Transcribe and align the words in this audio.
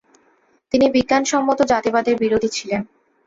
তিনি 0.73 0.85
বিজ্ঞানসম্মত 0.89 1.59
জাতিবাদের 1.71 2.15
বিরোধী 2.17 2.49
ছিলেন। 2.49 2.81